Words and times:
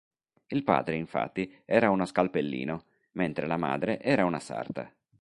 Il 0.47 0.63
padre, 0.63 0.95
infatti, 0.95 1.55
era 1.63 1.91
uno 1.91 2.07
scalpellino, 2.07 2.85
mentre 3.11 3.45
la 3.45 3.57
madre 3.57 4.01
era 4.01 4.25
una 4.25 4.39
sarta. 4.39 4.91